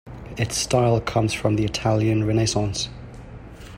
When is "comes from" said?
0.99-1.57